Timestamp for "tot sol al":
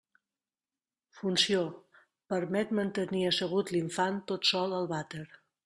4.33-4.93